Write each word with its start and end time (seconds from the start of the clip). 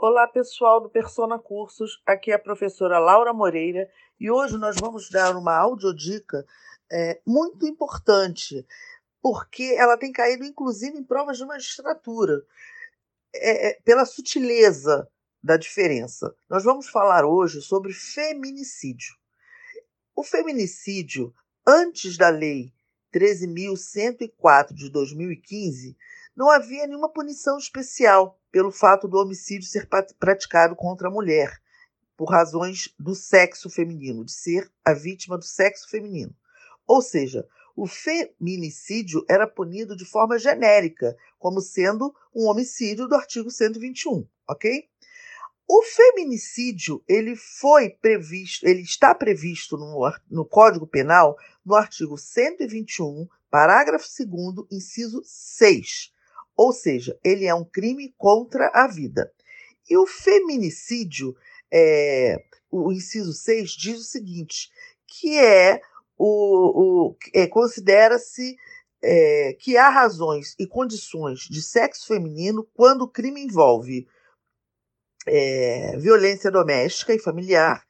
Olá, 0.00 0.28
pessoal 0.28 0.80
do 0.80 0.88
Persona 0.88 1.40
Cursos. 1.40 2.00
Aqui 2.06 2.30
é 2.30 2.34
a 2.34 2.38
professora 2.38 3.00
Laura 3.00 3.32
Moreira 3.32 3.90
e 4.20 4.30
hoje 4.30 4.56
nós 4.56 4.76
vamos 4.78 5.10
dar 5.10 5.36
uma 5.36 5.56
audiodica 5.56 6.46
é, 6.88 7.20
muito 7.26 7.66
importante, 7.66 8.64
porque 9.20 9.74
ela 9.76 9.96
tem 9.96 10.12
caído 10.12 10.44
inclusive 10.44 10.96
em 10.96 11.02
provas 11.02 11.36
de 11.36 11.44
magistratura, 11.44 12.46
é, 13.34 13.70
é, 13.70 13.80
pela 13.84 14.04
sutileza 14.04 15.10
da 15.42 15.56
diferença. 15.56 16.32
Nós 16.48 16.62
vamos 16.62 16.88
falar 16.88 17.24
hoje 17.24 17.60
sobre 17.60 17.92
feminicídio. 17.92 19.16
O 20.14 20.22
feminicídio, 20.22 21.34
antes 21.66 22.16
da 22.16 22.28
Lei 22.28 22.72
13.104 23.12 24.74
de 24.74 24.90
2015, 24.90 25.96
não 26.38 26.48
havia 26.48 26.86
nenhuma 26.86 27.08
punição 27.08 27.58
especial 27.58 28.40
pelo 28.52 28.70
fato 28.70 29.08
do 29.08 29.18
homicídio 29.18 29.68
ser 29.68 29.88
praticado 30.20 30.76
contra 30.76 31.08
a 31.08 31.10
mulher, 31.10 31.60
por 32.16 32.30
razões 32.30 32.94
do 32.96 33.12
sexo 33.12 33.68
feminino, 33.68 34.24
de 34.24 34.30
ser 34.30 34.70
a 34.84 34.94
vítima 34.94 35.36
do 35.36 35.44
sexo 35.44 35.90
feminino. 35.90 36.32
Ou 36.86 37.02
seja, 37.02 37.44
o 37.74 37.88
feminicídio 37.88 39.24
era 39.28 39.48
punido 39.48 39.96
de 39.96 40.04
forma 40.04 40.38
genérica, 40.38 41.16
como 41.40 41.60
sendo 41.60 42.14
um 42.32 42.46
homicídio 42.46 43.08
do 43.08 43.16
artigo 43.16 43.50
121, 43.50 44.24
ok? 44.48 44.88
O 45.66 45.82
feminicídio 45.82 47.02
ele 47.08 47.34
foi 47.34 47.90
previsto, 47.90 48.64
ele 48.64 48.82
está 48.82 49.12
previsto 49.12 49.76
no, 49.76 50.08
no 50.30 50.44
Código 50.44 50.86
Penal 50.86 51.36
no 51.66 51.74
artigo 51.74 52.16
121, 52.16 53.28
parágrafo 53.50 54.06
2 54.24 54.68
inciso 54.70 55.20
6 55.24 56.16
ou 56.58 56.72
seja, 56.72 57.16
ele 57.22 57.46
é 57.46 57.54
um 57.54 57.64
crime 57.64 58.12
contra 58.18 58.68
a 58.74 58.88
vida. 58.88 59.32
E 59.88 59.96
o 59.96 60.08
feminicídio, 60.08 61.36
é, 61.72 62.44
o 62.68 62.90
inciso 62.90 63.32
6 63.32 63.70
diz 63.70 64.00
o 64.00 64.04
seguinte, 64.04 64.68
que 65.06 65.38
é 65.38 65.80
o, 66.18 67.06
o 67.06 67.16
é, 67.32 67.46
considera-se 67.46 68.56
é, 69.00 69.52
que 69.60 69.76
há 69.76 69.88
razões 69.88 70.56
e 70.58 70.66
condições 70.66 71.42
de 71.42 71.62
sexo 71.62 72.08
feminino 72.08 72.68
quando 72.74 73.02
o 73.02 73.08
crime 73.08 73.40
envolve 73.40 74.08
é, 75.28 75.96
violência 75.96 76.50
doméstica 76.50 77.14
e 77.14 77.20
familiar, 77.20 77.86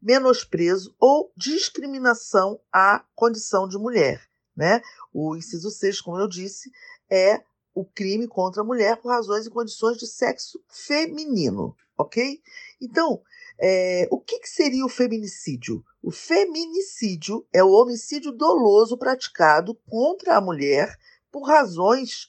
menosprezo 0.00 0.94
ou 1.00 1.32
discriminação 1.36 2.60
à 2.72 3.04
condição 3.16 3.66
de 3.66 3.76
mulher. 3.76 4.22
Né? 4.56 4.80
O 5.12 5.34
inciso 5.34 5.72
6, 5.72 6.00
como 6.00 6.18
eu 6.18 6.28
disse, 6.28 6.70
é 7.10 7.42
o 7.74 7.84
crime 7.84 8.26
contra 8.28 8.62
a 8.62 8.64
mulher 8.64 8.96
por 8.96 9.08
razões 9.08 9.46
e 9.46 9.50
condições 9.50 9.98
de 9.98 10.06
sexo 10.06 10.62
feminino, 10.68 11.76
ok? 11.96 12.40
Então, 12.80 13.22
é, 13.58 14.08
o 14.10 14.18
que, 14.18 14.40
que 14.40 14.48
seria 14.48 14.84
o 14.84 14.88
feminicídio? 14.88 15.84
O 16.02 16.10
feminicídio 16.10 17.46
é 17.52 17.62
o 17.62 17.70
homicídio 17.70 18.32
doloso 18.32 18.96
praticado 18.96 19.74
contra 19.88 20.36
a 20.36 20.40
mulher 20.40 20.98
por 21.30 21.42
razões 21.42 22.28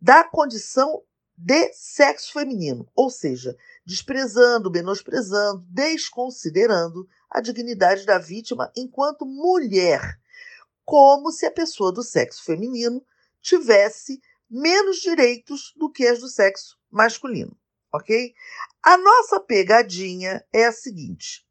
da 0.00 0.24
condição 0.24 1.02
de 1.36 1.72
sexo 1.72 2.32
feminino, 2.32 2.86
ou 2.94 3.08
seja, 3.08 3.56
desprezando, 3.84 4.70
menosprezando, 4.70 5.64
desconsiderando 5.68 7.08
a 7.30 7.40
dignidade 7.40 8.04
da 8.04 8.18
vítima 8.18 8.70
enquanto 8.76 9.24
mulher, 9.24 10.18
como 10.84 11.30
se 11.30 11.46
a 11.46 11.50
pessoa 11.50 11.92
do 11.92 12.02
sexo 12.02 12.44
feminino 12.44 13.02
tivesse 13.40 14.20
menos 14.50 14.98
direitos 14.98 15.72
do 15.76 15.90
que 15.90 16.06
as 16.06 16.18
do 16.20 16.28
sexo 16.28 16.76
masculino, 16.90 17.56
ok? 17.92 18.34
A 18.82 18.96
nossa 18.96 19.38
pegadinha 19.38 20.44
é 20.52 20.66
a 20.66 20.72
seguinte: 20.72 21.46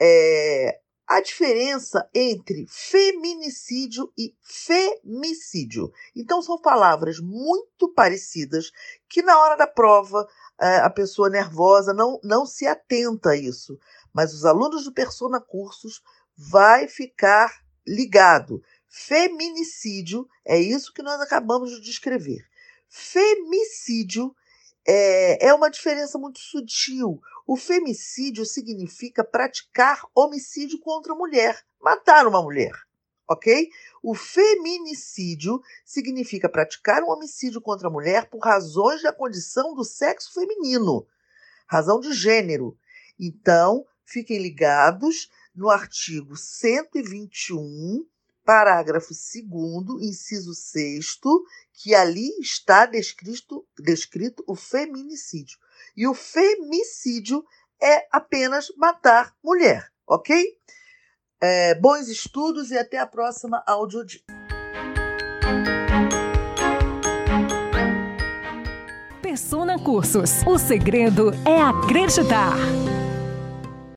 é, 0.00 0.80
a 1.06 1.20
diferença 1.20 2.08
entre 2.14 2.66
feminicídio 2.68 4.10
e 4.16 4.34
femicídio. 4.42 5.92
Então, 6.16 6.40
são 6.40 6.58
palavras 6.58 7.20
muito 7.20 7.92
parecidas 7.92 8.70
que, 9.08 9.20
na 9.20 9.38
hora 9.38 9.56
da 9.56 9.66
prova, 9.66 10.26
é, 10.58 10.78
a 10.78 10.88
pessoa 10.88 11.28
nervosa 11.28 11.92
não, 11.92 12.18
não 12.24 12.46
se 12.46 12.66
atenta 12.66 13.30
a 13.30 13.36
isso. 13.36 13.78
Mas 14.12 14.32
os 14.32 14.44
alunos 14.44 14.84
do 14.84 14.92
Persona 14.92 15.40
Cursos 15.40 16.02
vai 16.34 16.88
ficar 16.88 17.62
ligado. 17.86 18.62
Feminicídio 18.94 20.28
é 20.44 20.60
isso 20.60 20.92
que 20.92 21.02
nós 21.02 21.18
acabamos 21.18 21.70
de 21.70 21.80
descrever. 21.80 22.46
Femicídio 22.90 24.36
é, 24.86 25.46
é 25.46 25.54
uma 25.54 25.70
diferença 25.70 26.18
muito 26.18 26.38
sutil. 26.38 27.18
O 27.46 27.56
femicídio 27.56 28.44
significa 28.44 29.24
praticar 29.24 30.02
homicídio 30.14 30.78
contra 30.78 31.14
a 31.14 31.16
mulher, 31.16 31.58
matar 31.80 32.26
uma 32.26 32.42
mulher, 32.42 32.70
ok? 33.26 33.70
O 34.02 34.14
feminicídio 34.14 35.62
significa 35.86 36.46
praticar 36.46 37.02
um 37.02 37.12
homicídio 37.12 37.62
contra 37.62 37.88
a 37.88 37.90
mulher 37.90 38.28
por 38.28 38.40
razões 38.40 39.02
da 39.02 39.10
condição 39.10 39.74
do 39.74 39.84
sexo 39.84 40.34
feminino, 40.34 41.06
razão 41.66 41.98
de 41.98 42.12
gênero. 42.12 42.76
Então, 43.18 43.86
fiquem 44.04 44.36
ligados 44.36 45.30
no 45.54 45.70
artigo 45.70 46.36
121 46.36 48.06
parágrafo 48.44 49.10
2, 49.10 50.02
inciso 50.02 50.54
6, 50.54 51.18
que 51.72 51.94
ali 51.94 52.28
está 52.40 52.86
descrito, 52.86 53.66
descrito 53.78 54.44
o 54.46 54.54
feminicídio. 54.54 55.58
E 55.96 56.06
o 56.06 56.14
femicídio 56.14 57.44
é 57.82 58.06
apenas 58.12 58.72
matar 58.76 59.34
mulher, 59.42 59.90
ok? 60.06 60.46
É, 61.40 61.74
bons 61.74 62.08
estudos 62.08 62.70
e 62.70 62.78
até 62.78 62.98
a 62.98 63.06
próxima 63.06 63.62
audiodica. 63.66 64.32
Persona 69.20 69.78
Cursos. 69.78 70.42
O 70.46 70.58
segredo 70.58 71.32
é 71.46 71.60
acreditar. 71.60 72.54